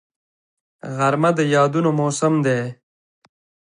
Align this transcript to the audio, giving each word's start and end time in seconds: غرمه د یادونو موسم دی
غرمه 0.95 1.31
د 1.37 1.39
یادونو 1.55 1.89
موسم 1.99 2.33
دی 2.45 2.61